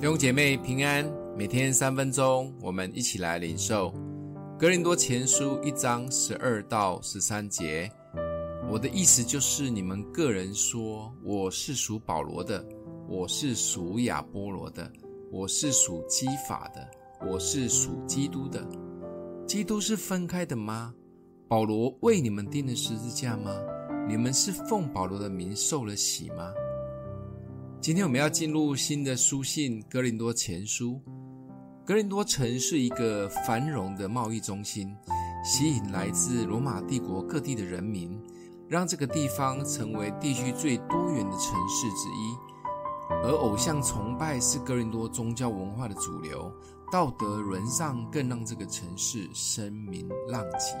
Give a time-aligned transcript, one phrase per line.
[0.00, 1.04] 弟兄姐妹平安，
[1.36, 3.90] 每天三分钟，我们一起来领受
[4.58, 7.92] 《哥林多前书》一章十二到十三节。
[8.70, 12.64] 我的意思就是，你们个人说我是属保罗的，
[13.10, 14.90] 我是属亚波罗的，
[15.30, 16.90] 我是属基法的，
[17.30, 18.66] 我是属基督的。
[19.46, 20.94] 基督是分开的吗？
[21.46, 23.54] 保罗为你们钉了十字架吗？
[24.08, 26.50] 你们是奉保罗的名受了洗吗？
[27.82, 31.00] 今天我们要进入新的书信《哥林多前书》。
[31.82, 34.94] 哥林多城是一个繁荣的贸易中心，
[35.42, 38.20] 吸引来自罗马帝国各地的人民，
[38.68, 42.36] 让这个地方成为地区最多元的城市之一。
[43.24, 46.52] 而偶像崇拜是哥林多宗教文化的主流，
[46.92, 50.76] 道德沦丧更让这个城市声名浪藉。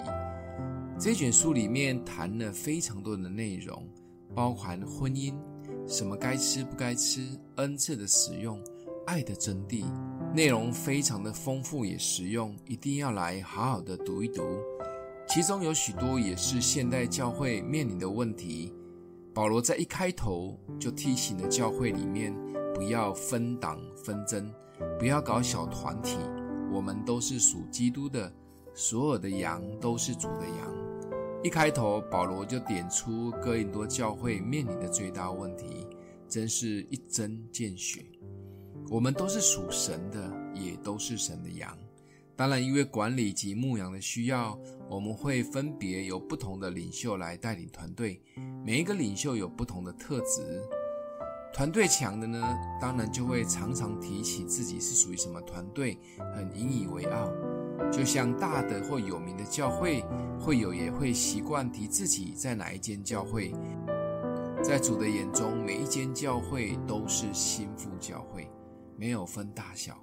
[0.98, 3.88] 这卷书里面谈了非常多的内容，
[4.34, 5.34] 包含婚姻。
[5.86, 7.26] 什么该吃不该吃，
[7.56, 8.62] 恩赐的使用，
[9.06, 9.84] 爱的真谛，
[10.34, 14.42] 内容非常的丰富也实用，一定要来好好的读一读。
[15.28, 18.72] 其中有许多也是现代教会面临的问题。
[19.32, 22.34] 保罗在一开头就提醒了教会里面
[22.74, 24.52] 不要分党纷争，
[24.98, 26.16] 不要搞小团体。
[26.72, 28.32] 我们都是属基督的，
[28.74, 30.69] 所有的羊都是主的羊。
[31.42, 35.86] 一开头，保罗就点出哥林多教会面临的最大问题，
[36.28, 38.04] 真是一针见血。
[38.90, 41.74] 我们都是属神的，也都是神的羊。
[42.36, 48.20] 当然，因为管理及牧羊的需要，我们会分别由不同的领袖来带领团队。
[48.62, 50.62] 每一个领袖有不同的特质。
[51.54, 55.98] 团队强的呢，当然就会常常提起自己是属于什么团队，
[56.34, 57.32] 很引以为傲。
[57.92, 60.04] 就像大的或有名的教会，
[60.38, 63.52] 会有也会习惯提自己在哪一间教会。
[64.62, 68.50] 在主的眼中，每一间教会都是心腹教会，
[68.96, 69.96] 没有分大小。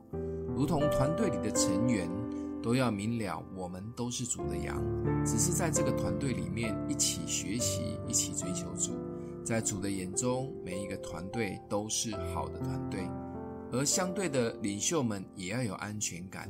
[0.56, 2.09] 如同团队里的成员
[2.64, 4.84] 都要明了，我们都是主的羊，
[5.24, 8.94] 只是在这个团队里面一起学习，一起追求主。
[9.46, 13.07] 在主的眼中，每一个团队都是好的团队，
[13.72, 16.50] 而相对的领袖们也要有安全感。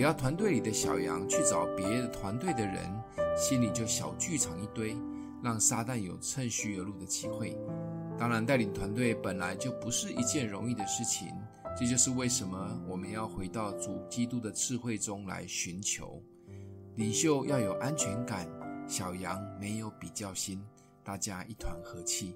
[0.00, 2.90] 不要团队里的小羊去找别的团队的人，
[3.36, 4.96] 心里就小剧场一堆，
[5.42, 7.54] 让撒旦有趁虚而入的机会。
[8.18, 11.28] 当然，带领团队本来就不是一件容易的事情，
[11.78, 16.18] 这就是为什么我们要回到主基督的智慧中来寻求。
[16.96, 18.48] 领袖要有安全感，
[18.88, 20.64] 小羊没有比较心，
[21.04, 22.34] 大家一团和气。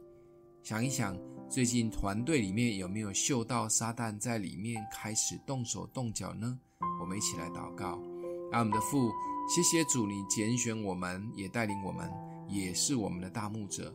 [0.62, 1.16] 想一想，
[1.48, 6.58] 最近团队里面有没有嗅到撒旦在里面开始动手动脚呢？
[7.04, 8.00] 我们一起来祷告，
[8.50, 9.12] 阿们的父，
[9.47, 12.10] 谢谢主，你拣选我们，也带领我们，
[12.48, 13.94] 也是我们的大牧者。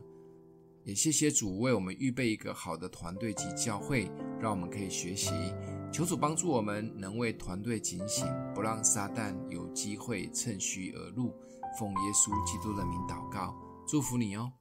[0.84, 5.32] 也谢谢主为我们预备一个好的团队及教会，让我们可以学习。
[5.92, 11.34] 求主帮助我们，能为团队警醒，不让撒旦有机会趁虚而入。
[11.80, 13.56] 奉耶稣基督的名祷告，
[13.88, 14.52] 祝福你哦。